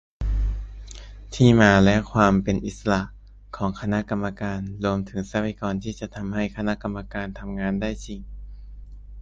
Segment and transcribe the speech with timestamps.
[1.35, 3.01] ที่มาและความเป็นอิสระ
[3.57, 8.19] ของคณะกรรมการ รวมถึงทรัพยากรที่จะทำให้คณะกรรมการทำงานได้จริง